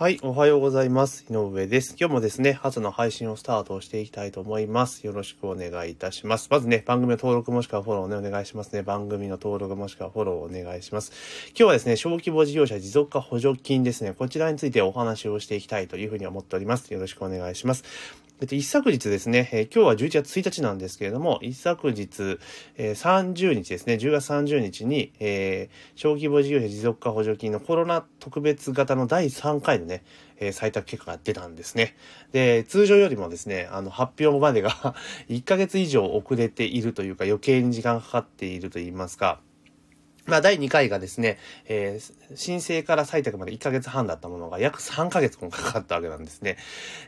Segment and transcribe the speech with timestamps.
[0.00, 1.26] はい、おはようございます。
[1.28, 1.94] 井上です。
[2.00, 5.06] 今日もですね、朝の配信をスタートしていきたいと思います。
[5.06, 6.48] よろしくお願いいたします。
[6.50, 8.80] まずね、番組の登録もしくはフォローをね、お願いしますね。
[8.80, 11.12] 番組の登録もしくはフォローをお願いします。
[11.48, 16.90] 今日はですね、小規模事業者持続化補助金ですね、こちらについてお話をしていきたいというふうに思っております。
[16.94, 17.84] よろしくお願いします。
[18.40, 22.38] えっと、一昨日ですね、えー、今日は11月1日なんですけれども、一昨日、
[22.78, 30.02] えー、30日ですね、10月30日に、えー、小規模事業者持続化補助金のコロナ特別型の第3回のね、
[30.38, 31.96] えー、採択結果が出たんですね。
[32.32, 34.70] で、通常よりもですね、あの、発表までが
[35.28, 39.42] 1ヶ月以上遅れているというか、余計に時間かかっていると言いますか、
[40.26, 46.56] まあ、第2回がですね、えー、申請から採択まで1ヶ月半だったものが約3ヶ月もかかったわけなんですね。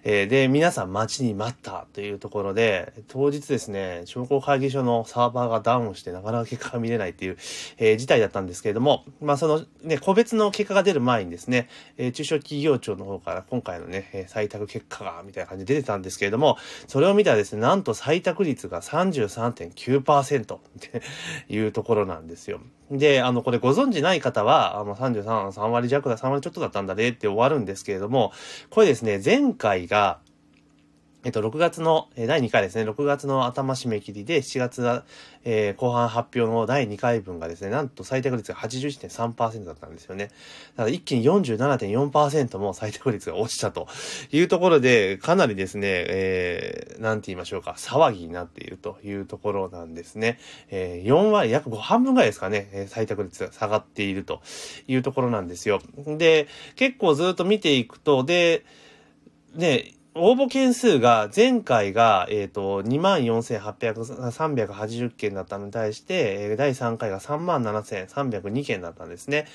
[0.05, 7.37] えー、で、皆さん待ちに待ったというところで、当日ですね、商工会議所のサーバーがダウンしてなかなか結果が見れないっていう、
[7.79, 16.56] えー、事態だったんですけれども、まあ、そのね、個別の結果が出る前にですね、えー、中小企業庁の方から今回のね、採択結果が、みたいな感じで出てたんですけれども、
[16.89, 21.03] それを見たらですね、なんと採択率が33.9%って
[21.48, 22.61] いうところなんですよ。
[22.98, 28.33] で、あの、これご存知ない方は、あの、33、3割弱だ、3割ちょっとだったんだねって終わるんですけれども、
[28.69, 30.19] これですね、前回が、
[31.25, 35.03] えっと、6月の、え第2回ですね、6月の頭締め切りで、7月、
[35.45, 40.31] えー、後半発表の第2回分がですね、なんと採択率が81.3%だったんですよね。
[40.77, 43.87] だから一気に47.4%も採択率が落ちたと
[44.33, 50.41] いうところで、かなりですね、えー、なんて言いましょうか、騒ぎになっているというところなんですね。
[50.70, 54.41] えー、4割、約5半分ぐらいですかね、採択率が下がっていると
[54.89, 55.81] いうところなんですよ。
[56.05, 58.64] で、結構ずっと見ていくと、で、
[59.55, 63.94] ね、応募件数が前回が、えっ、ー、と、24,800、
[64.30, 69.46] 380件だったのに対して、第3回が37,302件だったんですね。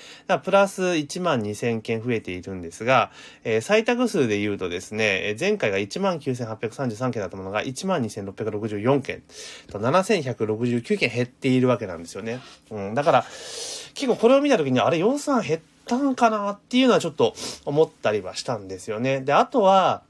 [0.43, 3.11] プラス12,000件増えているんですが、
[3.43, 9.21] えー、採択数で言うとですね、前回が19,833件だったものが12,664件
[9.69, 12.39] と7,169件減っているわけなんですよね。
[12.71, 12.95] うん。
[12.95, 13.25] だから、
[13.93, 17.35] 結構これを見たときに、あれ、予算減ったんかなっていうのはちょっと
[17.65, 19.21] 思ったりはしたんですよね。
[19.21, 20.01] で、あとは、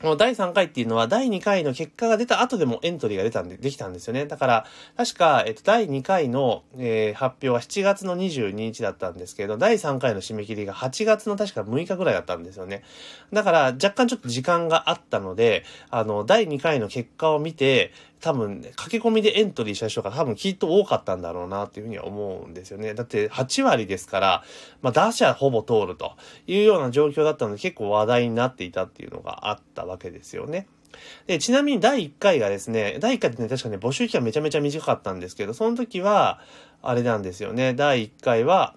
[0.00, 4.26] この第3回っていうのは第2回の結果が出た後でもエントリーが出たんで、できたんですよね。
[4.26, 4.66] だから、
[4.96, 12.84] 確か、えっと、第2回の、えー、発表は7月の22日だったんですけど、第3回の締め切りが8月の確か6日ぐらいだったんですよね。
[13.32, 22.94] だから、若干ちょっと時間があったので、あの、第2回の結果を見て、多分、ね、駆け込みでエントリーした人が多分きっと多かったんだろうなっていうふうには思うんですよね。
[22.94, 24.44] だって8割ですから、
[24.82, 26.12] まあ打者ほぼ通ると
[26.46, 30.66] いうような状況だったので結構話題になっていたっていうのがあったわけですよね。
[31.26, 36.40] で、ちなみに第1回がですね、第1回ってね、確かね、募集期間めちゃめちゃ短かったんですけど、その時は、
[36.82, 37.74] あれなんですよね。
[37.74, 38.74] 第1回は、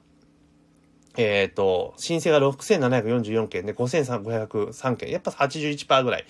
[1.18, 5.10] えっ、ー、と、申請が6744件で5503件。
[5.10, 6.26] やっぱ81%ぐらい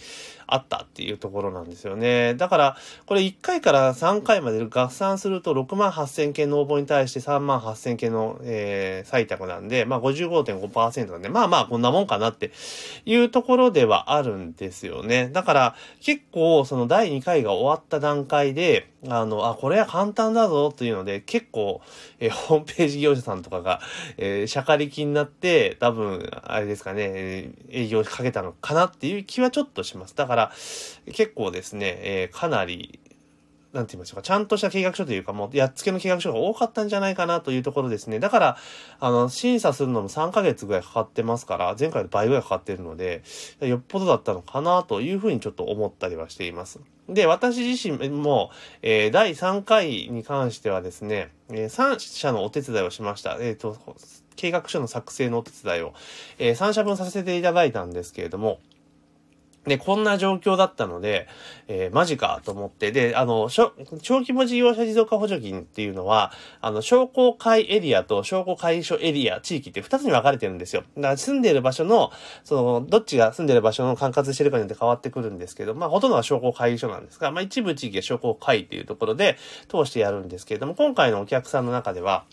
[0.51, 2.35] あったっていうところなんですよね。
[2.35, 12.51] だから、これ1回から3回まで合算すると6万8000件の応募に対して3万8000件の、えー、採択なんで、まあ55.5%なんで、まあまあこんなもんかなって
[13.05, 15.29] いうところではあるんですよね。
[15.31, 21.81] だから結構その第2回が終わった段階で、あの、あ、これは簡単だぞというので、結構、
[22.19, 23.81] えー、ホームページ業者さんとかが、
[24.17, 30.15] えー、社会力になって、多分、あれですかね、営業かけたのかなっていう気はちょっとします。
[30.15, 32.99] だから、ら、結構ですね、えー、かなり、
[33.73, 38.19] なんて言いましょうか、ちゃんとした計画書というか、もう、やっつけの計画書が多かったんじゃないかなというところですね。
[38.19, 38.57] だから、
[38.99, 43.23] あの、審査するのも3ヶ月ぐらいかかってますから、前回の倍ぐらいかかってるので、
[43.61, 46.81] よっぽどだったのかなというふうにちょっと思ったりはしています。
[47.07, 48.51] で、私自身も、
[48.81, 53.37] えー、第3回に関してはですね、えー、3社のお手伝いをしました。
[53.39, 53.77] えっ、ー、と、
[54.35, 55.93] 計画書の作成のお手伝いを、
[56.39, 58.59] えー、3社分させていただいたんですけれども、
[59.65, 61.27] で、こんな状況だったので、
[61.67, 70.83] えー、マジかと思って、で、あの、小規模事業者持続化補助金っていうのは、あの、商工会エリアと商工会所エリア、地域って二つに分かれてるんですよ。
[70.97, 72.11] だから住んでいる場所の、
[72.43, 79.37] その、どっちが住んでいる場所の管轄してるかによって変わってくるんですけど、まあ、ほとんどは商工会所なんですが、まあ、一部地域は商工会っていうところで
[79.69, 82.25] 通してやるんですけれども、今回のお客さんの中では、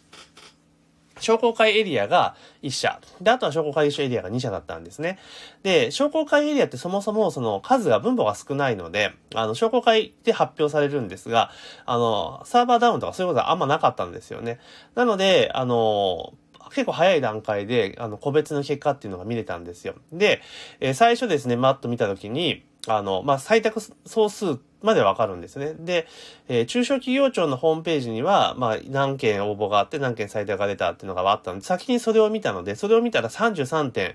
[1.20, 3.00] 商工会エリアが1社。
[3.20, 5.18] で、あとは商工会エリアが2社だったんですね。
[5.62, 11.50] で、商工会エリアってそもそもその数が分母が少ないので、あの、商工会で発表されるんですが、
[11.86, 14.58] あの、サーバーダウンとかそういうことはあんまなかったんですよね。
[14.94, 16.34] なので、あの、
[16.70, 19.94] 結構早い段階で、あの、個別の結果っていうのが見れたんですよ。
[20.12, 20.42] で、
[20.80, 25.74] えー、最初ですね、マッと見たときに、あの、まあ、採択総数までわかるんですね。
[25.78, 26.06] で、
[26.48, 34.14] えー、中小企業庁のホームページには、まあ、何件応募があって何件採択が出たっていうのがあったので、先にそれを見たので、それを見たら33点、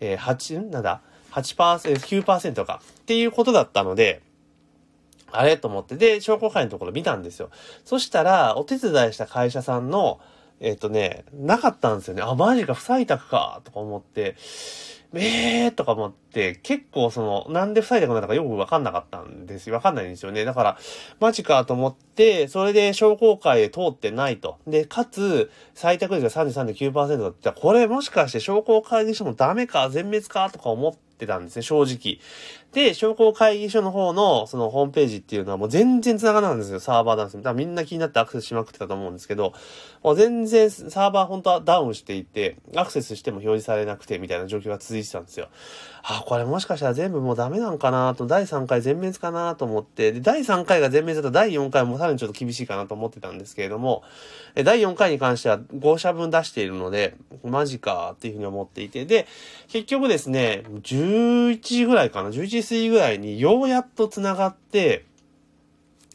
[0.00, 1.00] えー、8、なんだ
[1.32, 2.80] ?8%、9%か。
[3.00, 4.22] っていうことだったので、
[5.32, 5.56] あれ？
[5.56, 7.50] と思って、で、商工会のところ見たんですよ。
[7.84, 10.20] そしたら、お手伝いした会社さんの、
[10.60, 12.22] えっ、ー、とね、なかったんですよね。
[12.22, 14.36] あ、マジか、不採択か、とか思って、
[15.18, 19.74] えーとか思って、結構その、なんで塞いでこなのかよくわかんなかったんですよ。
[19.74, 20.44] わかんないんですよね。
[20.44, 20.78] だから、
[21.20, 24.58] マジかと思って、それで商工会で通ってないと。
[24.66, 32.20] で、かつ、採択率が33.9%だったら、これもしかして商工会議所もダメか、全滅か、とか思、ってたんですね、正直。
[32.76, 37.40] で、商工会議所の方の、そのホームページっていうのはもう全然繋がらないんですよ、サーバーなんですよ。
[37.40, 39.54] だからみんな気になってアクセスしまくってたと思うんですけど、
[40.02, 45.48] もう全然サーバー本当はダウンしていて、アクセスしても表示されなくてみたいな状況が続いてたんですよ。
[46.02, 54.02] あ、これもしかしたら全部もうダメなんかなと、第3回全滅かなと思って、で、第3回が全滅だと第4回もさらにちょっと厳しいかなと思ってたんですけれども、
[54.54, 59.26] 第4回に関しては5社分出しているので、マジかっていうふうに思っていて、で、
[59.68, 65.04] 結局ですね、11時ぐらいかな、11時過ぎぐらいにようやっと繋がって、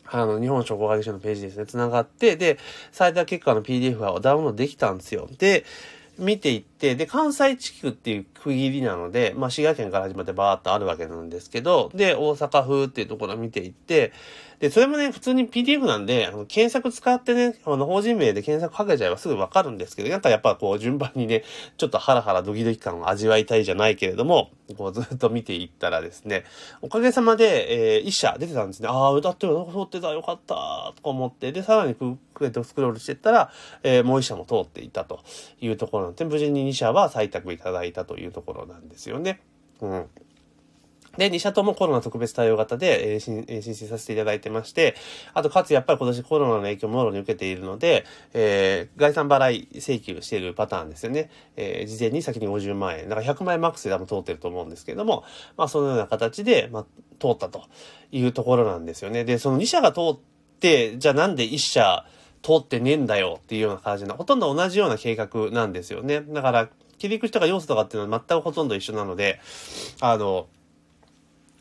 [0.06, 2.58] あの、日本商工会議所のページですね、繋がって、で、
[2.92, 5.30] 最大結果の PDF はダウンロードできたんですよ。
[5.38, 5.66] で、
[6.18, 14.12] 見ていって、で、関西地区っていう区切りなので、まあ、滋賀県から始まってバーっとあるわけなんですけど、で、大阪府っていうところを見ていって、
[14.62, 21.44] で、それもね、普通に PDF なんで、あの検索使ってね、あの、法人名で検索かけちゃえばすぐわかるんですけど、なんかやっぱこう、順番にね、
[21.78, 26.44] ちょっとハラハラドキドキ感を味わいたいじゃないけれども、こう、ずっと見ていったらですね、
[26.84, 28.88] おかげさまで、えー、一社出てたんですね。
[28.88, 33.52] ああ、歌ってるの通ってた、よかった、とか思って、で、さらにクエとスクロールしてったら、
[33.82, 35.22] えー、もう一社も通っていたと
[35.60, 39.42] いうところなんで、無事に二社は採択いただいたというところなんですよね。
[39.82, 40.06] うん。
[41.18, 44.96] で、2社ともコロナ特別対応型で、えー、申請させていただいてまして、
[45.34, 51.30] あと、かつやっぱり今年コロナの影響もろに受けているので、えー、概算払い請求しているパターンですよね。
[51.58, 53.10] えー、事前に先に50万円。
[53.10, 55.26] だから100万円マックスで多分通ってると思うんですけども、
[55.58, 56.86] まあ、そのような形で、まあ、
[57.20, 57.64] 通ったと
[58.14, 59.26] いうところなんですよね。
[59.26, 60.20] で、その2社が通っ
[60.62, 62.06] て、じゃあなんで1社
[62.42, 66.22] 通ってねえんだよっていうような感じの、ほとんど同じような計画なんですよね。
[66.22, 69.40] だから、切り口とか要素とかっていうのは全くほとんど一緒なので、
[70.02, 70.48] あの、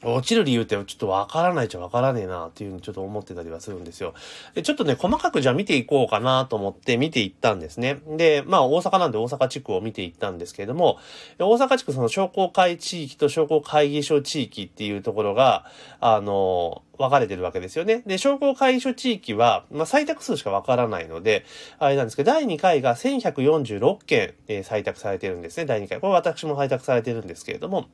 [0.02, 4.14] 落ちる理由ってちょっとわからないっちゃわからねえなっていうふうにちょっと思ってたりはするんですよ。
[4.54, 8.00] で、ちょっとね、細かくじゃあ見ていこうかなと思って見ていったんですね。
[8.16, 10.98] で、まあ大阪なんで大阪地区を見ていったんですけれども、
[11.38, 15.66] 大阪地区その商工会地域と商工会議所地域っていうところが、
[16.00, 18.02] あの、分かれてるわけですよね。
[18.06, 21.46] で、商工会議所地域は、まあ、採択数しか分からないので、
[21.78, 26.00] あれなんですけど、第2回が1146件、えー、採択されてるんですね、第2回。
[26.00, 27.88] これ私も採択されてるんですけれども、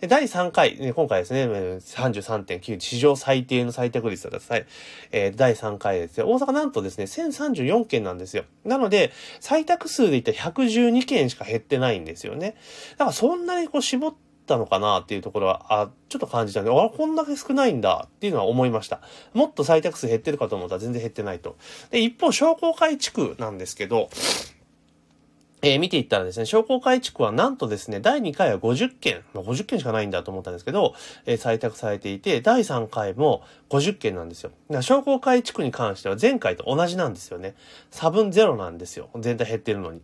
[0.00, 4.66] で第3回、ね、今回ですね、33.9、史上最低の採択率だった際、
[5.10, 8.44] えー、第3回ですね、大阪なんとですね、1034件なんですよ。
[8.64, 9.10] なので、
[9.40, 12.56] 採択数で言ったら112件しか減ってないんですよね。
[12.92, 19.00] だからそんなにこう絞ってたのかなっていうところは、あ、ちょっと感じたんで、あ、こんだけ少ないんだっていうのは思いました。
[19.34, 21.56] もっと採択数減ってるかと思ったら全然減ってないと。
[21.90, 24.08] で、一方、商工会地区なんですけど、
[25.62, 30.94] えー、見ていったらですね、商工会地区はなんとですね、第2回は50件、まあ、50件しかないんだと思ったんですけど、
[31.24, 34.52] えー、採択されていて、第3回も50件なんですよ。
[34.82, 37.54] 商工会地区に関しては前回と同じなんですよね。
[37.90, 39.08] 差分ゼロなんですよ。
[39.18, 40.02] 全体減ってるのに。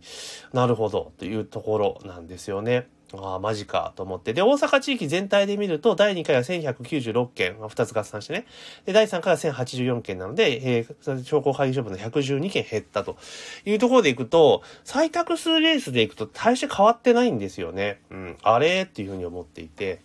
[0.53, 2.87] なるほど、というところなんですよね。
[3.15, 4.33] ああ、マジか、と思って。
[4.33, 8.45] で、大阪地域全体で見ると、第2回は1196件、2つ合算してね。
[8.85, 13.17] で、第3回は1084件なので、えー、商工会議所分の112件減ったと
[13.65, 18.01] いうところでいくと、採択数レースでいくと大して変わってないんですよね。
[18.09, 18.83] うん、あれ？
[18.83, 20.01] っていうふうに思っていて。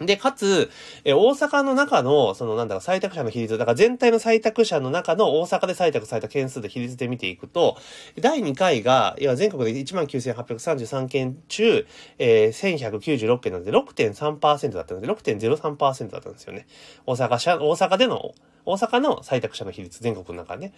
[0.00, 0.70] で、かつ、
[1.04, 7.76] え大阪の中の、そのなんだろ採択者の比率、だから全体の採択者の中の大阪で採択された件数で比率で見ていくと、
[8.20, 11.86] 第2回が、いや、全国で19,833件中、
[12.18, 16.66] えー、1196件なので6.3%だったので、6.03%だったんですよね。
[17.06, 18.34] 大阪社、大阪での、
[18.66, 20.72] 大阪の採択者の比率、全国の中ね。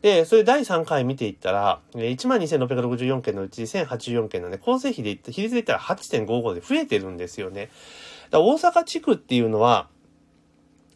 [0.00, 7.70] で、それ第3回見ていったら、12,664件のうち1084件なんで、構成比で、比率で言ったら8.55で増えてるんですよね。
[8.40, 9.88] 大阪地区っていうのは、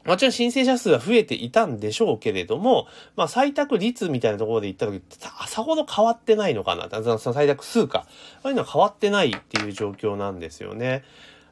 [0.04, 5.02] もちろん申請者数は増えていたんでしょうけれども、まあ採択率みたいなところで言った時、
[5.48, 6.86] さほど変わってないのかな。
[6.86, 8.06] 採択数か。
[8.42, 11.02] ああいうのは変わってないっていう状況なんですよね。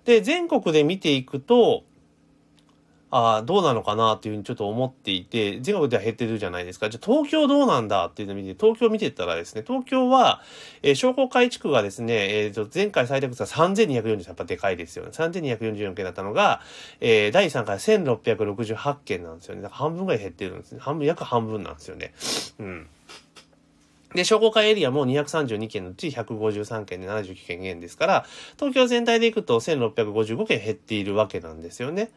[0.05, 1.83] で、全国で見ていくと、
[3.17, 6.91] ああ、どうなのかなっていうふうにちょっと思っていて、全国では減ってるじゃないですか。
[6.91, 10.43] じゃあ東京どうなんだっていうのを見て、東京見てったらですね、東京は、
[10.83, 15.13] えー、商工会地区がですね、えー、と、前回最大率は3240、やっぱでかいですよね。
[15.13, 16.61] 3244件だったのが、
[16.99, 19.69] えー、第3回1668件なんですよね。
[19.71, 20.81] 半分ぐらい減ってるんですね。
[20.81, 22.15] 半分、約半分なんですよね。
[22.59, 22.89] うん。
[24.17, 28.27] で、商工会エリアも232件のうち153件で79件減ですから、
[28.59, 32.11] 東京全体でいくと1655件減っているわけなんですよね。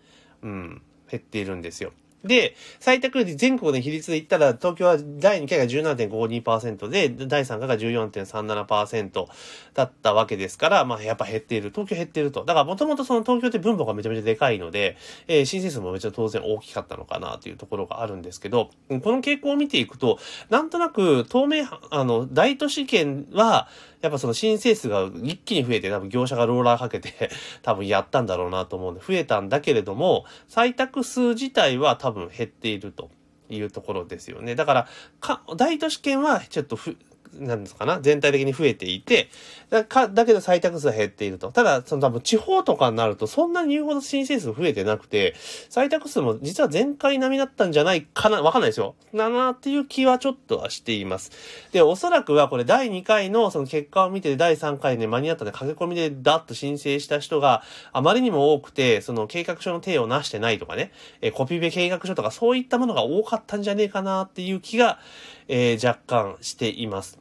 [0.44, 0.82] うん。
[1.10, 1.94] 減っているんですよ。
[2.24, 9.28] で、採択率全国の比率で言ったら、東京は第2回が17.52%で、第3回が14.37%
[9.74, 11.70] だったわけですから、まあやっぱ減っている。
[11.70, 12.44] 東京減っていると。
[12.44, 23.70] だからもともとその東京って分母がめちゃめちゃでかいので、えー、申請数もめちゃ当然大きかったのかなというところがあるんですけど、この傾向を見ていくと、なんとなく東名、あの、大都市圏は、
[24.02, 27.30] やっぱその申請数が一気に増えて、多分業者がローラーかけて
[27.64, 33.10] 多分やったんだろうなと思うんで、増えたんだけれども、採択数自体は多分減っていると
[33.50, 34.56] いうところですよね。
[34.56, 34.88] だから、
[35.20, 36.98] か、大都市圏はちょっとふ、
[37.34, 39.30] なんですかな、全体的に増えていて、
[39.70, 41.52] だかだけど採択数は減っていると。
[41.52, 45.36] ただ、その多分地方とかになると、そんなに言うほど申請数増えてなくて、
[45.70, 48.96] 採択数も実は前回並みだったんじゃないかな、わかんないですよ。
[49.14, 51.32] だなっていう気はちょっとはしています。
[51.72, 60.92] で、おそらくはこれ第2回のその結果を見て、第3回で間に合ったんで駆け込みでダッと申請した人があまりにも多くて、その計画書の手をなしてないとかね、
[61.22, 65.00] えコピペ計画書とかそういったものが多かったんじゃねえかなっていう気が、
[65.48, 67.17] えー、若干しています。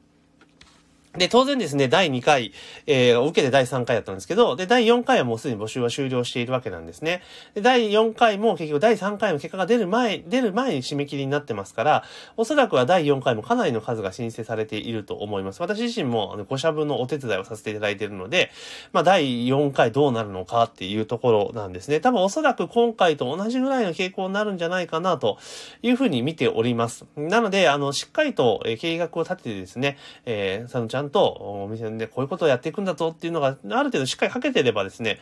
[1.19, 2.53] で、当然ですね、第2回、
[2.87, 7.23] えー、を受けて第3回だったんですけど、で、第4回はもうすでに募集は終了しているわけなんですね。
[7.55, 12.05] で、第4回も結局第3回の結果が出る前、出る前に締め切りになってますから、
[12.37, 15.61] おそらくは第4回もかなりの数が申請されていると思います。
[15.61, 18.51] 私自身も5社分のお手伝いをさせていただいているので、
[18.93, 22.01] まあ、第4回どうなるのかっていうところなんですね。
[22.01, 25.39] 多分おそらく今回と同じぐらいの傾向になるんじゃないかなと
[25.83, 27.07] いうふうに見ております。
[27.17, 35.19] なので、あの、しっかりと計画を立ててですね、えー、そのちゃんんとお店でこういうことをやっていくんだぞっていうのがある程度しっかりかけてればですね、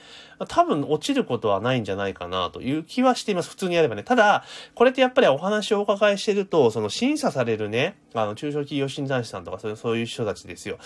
[0.48, 3.50] 多分落ちることはないんじゃないかなという気はしています。
[3.50, 4.02] 普通にやればね。
[4.02, 10.78] ただ、これってやっぱりお話をお伺いしてると、その審査されるね、あの、中小企業診断士さんとかそういう人たちですよ。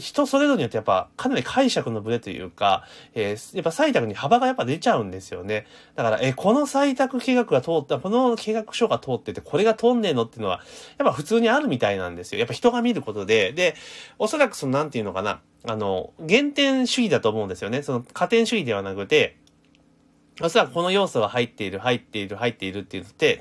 [0.00, 5.66] 人それぞれによってやっぱかなり解釈のブレというか、えー、やっぱ採択に幅がやっぱ出ちゃうんですよね。
[5.94, 10.60] だから、えー、この採択計画が通った、この計画書が通ってて、これが通んねえのっていうのは、
[10.98, 12.38] やっぱ普通にあるみたいなんですよ。
[12.38, 13.52] やっぱ人が見ることで。
[13.52, 13.76] で、
[14.26, 17.84] おそらくその、なんていうのかな、あの、減点主義だと思うんですよね。
[17.84, 19.36] その加点主義ではなくて、
[20.40, 23.40] おそらくこの要素が入っている、入っている、入っているっていうのって、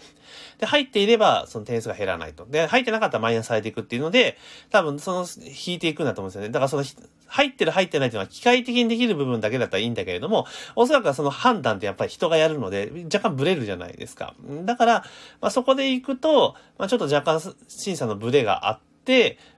[0.59, 2.45] で、入っていれば、その点数が減らないと。
[2.45, 4.37] で、入ってなかったらマイナスされていくっていうので、
[4.69, 5.25] 多分、その、
[5.67, 6.49] 引いていくんだと思うんですよね。
[6.49, 6.83] だからその、
[7.25, 14.35] 入ってる、入ってないっていうのは機械的にできる部分だけだったらいいんだけれども、おそらくはその判断ってやっぱり人がやるので、若干ブレるじゃないですか。
[14.63, 14.93] だから、
[15.41, 18.85] まあ、そこで行くと、まあ、ちょっと若干審査のブレがあって、、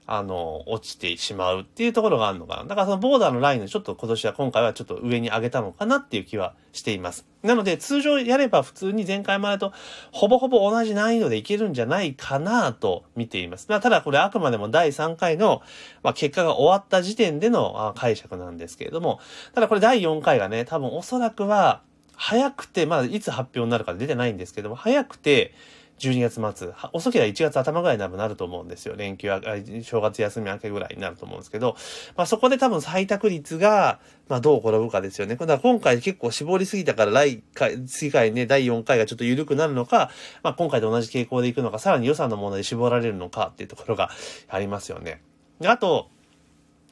[0.06, 2.64] あの、落ちてしまうっていうところがあるのかな。
[2.64, 7.26] だからそのボーダーのラインをちょっと今年は今回はちょっと上に上げたのかなっていう気はしています。
[7.42, 9.72] なので通常やれば普通に前回までと
[10.10, 13.66] ほぼほぼ同じ難易度でいけるんじゃないかなと見ています。
[13.68, 15.62] まあ、ただこれあくまでも第3回の、
[16.02, 19.20] まあ、結果が終わった時点での解釈なんですけれども、
[19.54, 21.82] ただこれ第4回がね、多分おそらくは
[22.16, 25.54] 早くて、まだいつ発表になるか出てないんですけども、早くて、
[25.98, 28.96] 12月末、遅ければ1月頭ぐらいになると思うんですよ。
[28.96, 29.40] 連休は、
[29.82, 31.76] 正月休み明けぐらいになると思うんですけど、
[32.16, 35.36] まあそこで多分採択率が、まあどう転ぶかですよね。
[35.36, 40.10] だから今回結構絞りすぎたから来回、次回ね、第4回がちょっと緩くなるのか、
[40.42, 44.10] まあ今回と同じ傾向でいくのか、さらに予算の問題で絞られるのかっていうところが
[44.48, 45.22] ありますよね。
[45.64, 46.10] あと、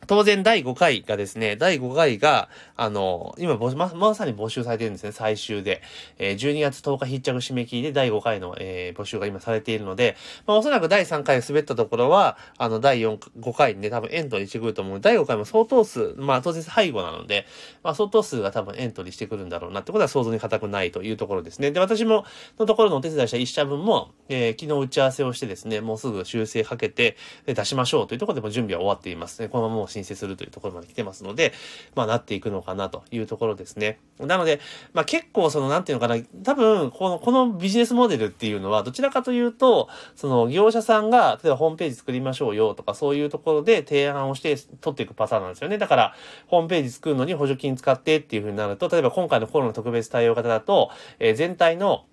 [0.06, 5.82] 当然第5回がですね、第5回が、あの、今ま、まさに募集されてるんですね、最終で。
[6.18, 15.00] えー、12月10日必着締め切りで第5回の、えー、募集が今されているので、まあ、おそらく第3回滑ったところは、あの、第4、5回にね、多分エントリーしてくると思う。
[15.00, 17.46] 第5回も相当数、まあ、当然背後なので、
[17.82, 21.70] まあ、相当数が多分エントリーしてくるんだろうなってことは想像に難くないというところですね。
[21.70, 22.25] で、私も、
[22.58, 29.48] のところのお手伝いした1社分も、えー、昨日打ち合わせをしてですね、もうすぐ修正かけて、出しましょうというところでも準備は終わっていますね。
[29.48, 31.52] このままもう申請するというところまで来てますので、
[31.94, 33.98] まあなっていくのかなというところですね。
[34.18, 34.60] なので、
[34.92, 45.78] まあ結構そのなんていうのかな、多分この、このビジネスモデルっていうのはどちらかというと、その業者さんが、例えばホームページ作りましょうよとかそういうところで提案をして取っていくパターンなんですよね。
[45.78, 46.14] だから、
[46.46, 52.04] ホームページ作るのに補助金使ってっていう風になると、例えば今回のコロナ特別対応型だと、えー、全体の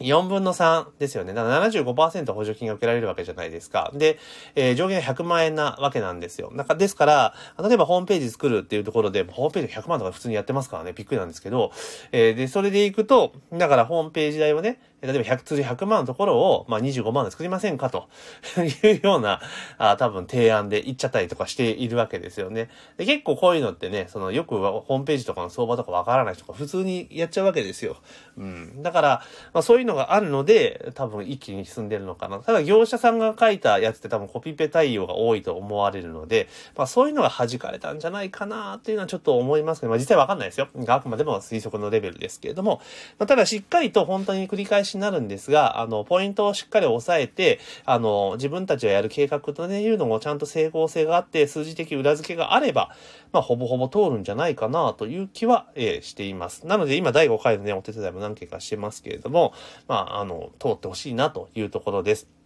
[0.00, 1.34] 4分の3ですよね。
[1.34, 3.90] だから75%補助金が受けられるわけじゃないですか。
[3.94, 4.18] で、
[4.54, 6.50] えー、上限が100万円なわけなんですよ。
[6.52, 11.72] なんかですから、例えばホームページ作るっていうところで、ホームページ100万とか普通にやってますからね、びっくりなんですけど、
[12.12, 17.90] えー、で、それで行くと、だからホームページ代をね、例えば100、通常100万のところを、まあ、25万で作りませんか？
[17.90, 18.08] と
[18.82, 19.40] いうような、
[19.76, 22.70] あ多分提案で言っちゃったりとかしているわけですよね。
[22.96, 27.96] で結構こういうのってね、そのよくホームページとかの相場とかわからない人が普通にやっちゃうわけですよ。
[28.38, 28.82] うん。
[28.82, 29.08] だから、
[29.52, 32.38] まあ、そういうののがあるので、多分一気に進んでるのかな。
[32.38, 40.68] ただ業者さんが書いたやつって多分コピペ対応が多いと思われるので、まあそういうのが弾かれたんじゃないかなっていうのはちょっと思いますけど、まあ実際わかんないですよ。
[40.86, 42.80] あくまでも推測のレベルですけれども、
[43.18, 52.94] まあ、ただしっかりと本当に繰り返しになるんですが、あの、ポイントをしっかり押さえて、あの、自分たちがやる計画とね、いうのもちゃんと整合性があって、数字的裏付けがあれば、
[53.32, 56.66] まあほぼほぼ通るんじゃないかなという気は、えー、しています。
[56.66, 59.52] なので今第5回のね、お手伝いも何件かしてますけれども、
[59.88, 62.39] まあ、あの、通ってほしいなというところです。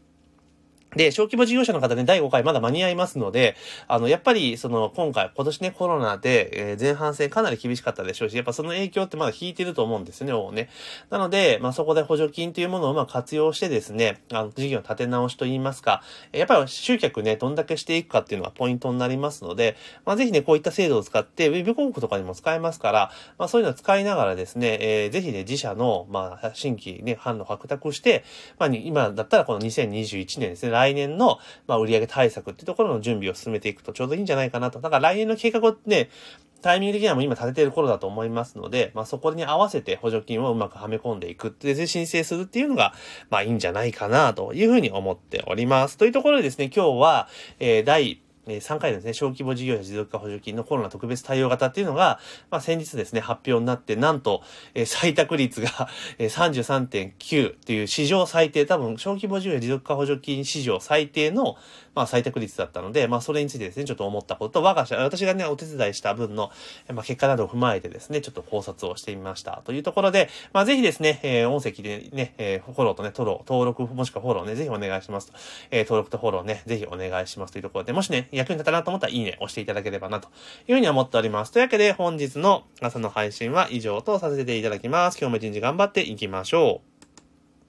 [0.97, 3.57] で、小規模事業者の方ね、第5回まだ間に合いますので、
[3.89, 10.69] あの、やっぱり、その、今回、今年ね、コロナで、えー、前半戦かなり厳しかったでしょうし、やっぱその影響ってまだ引いてると思うんですね、もうね。
[11.11, 28.25] なので、まあ、そこで補助金というものをまく活用してですね、あの、事業の立て直しといいますか、やっぱり集客ね、どんだけしていくかっていうのがポイントになりますので、まあ、ぜひね、こういった制度を使って、ウェブ広告とかにも使えますから、まあ、そういうのを使いながらですね、えー、ぜひね、自社の、まあ、新規ね、販路を獲得して、
[28.59, 34.81] まあ、今だったらこの2021年ですね、来年の、まあ、売上対策っていうところの準備を進めていくとちょうどいいんじゃないかなと。
[34.81, 36.11] だから来年の計画をね、
[36.65, 42.95] タイミング的にはもう今立てている頃だと思いますので、まあそこに合わせて補助金をうまくはめ込んでいくってで申請するっていうのが、
[43.29, 45.99] まあいいんじゃないかなというふうに思っております。
[45.99, 47.29] というところでですね、今日は、
[47.61, 52.19] えー、第3回のですね、小規模事業者持続化補助金のコロナ特別対応型っていうのが、
[52.51, 54.43] まあ、先日ですね、発表になって、なんと、
[54.75, 61.57] え、採択率がえ33.9っていう史上最低、多分、小規模事業者持続化補助金史上最低の、
[61.95, 66.51] まあ、採択率だったので、まあ、それについてですね、ちょっと思ったことと、我が社、私がね、お手伝いした分の、
[66.93, 69.63] まあ、結果などを踏まえてですね、ちょっと考察をしてみました。
[69.65, 75.35] というところで、まあ、ぜひですね、えー、音声でね、えー、フォローとね、登録、登録、もしくはフォローね、ぜひお願いしますと。
[75.71, 80.29] えー、登録とフォローね、ぜひお願いしますというところで、もしね、役に立ったなと思ったらいいね、押していただければな、と
[80.69, 81.53] いうふうに思っております。
[81.53, 85.19] というわけで、本日の朝の配信は以上とさせていただきます。
[85.19, 86.94] 今日も一日頑張っていきましょう。